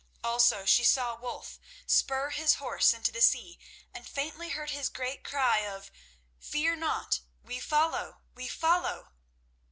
Also 0.23 0.65
she 0.65 0.83
saw 0.83 1.15
Wulf 1.15 1.59
spur 1.85 2.31
his 2.31 2.55
horse 2.55 2.91
into 2.91 3.11
the 3.11 3.21
sea, 3.21 3.59
and 3.93 4.07
faintly 4.09 4.49
heard 4.49 4.71
his 4.71 4.89
great 4.89 5.23
cry 5.23 5.59
of 5.59 5.91
"Fear 6.39 6.77
not! 6.77 7.19
We 7.43 7.59
follow, 7.59 8.23
we 8.33 8.47
follow!" 8.47 9.09